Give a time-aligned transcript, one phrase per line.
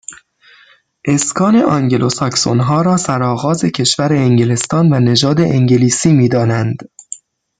[1.05, 6.89] اسکان آنگلوساکسونها را سرآغاز کشور انگلستان و نژاد انگلیسی میدانند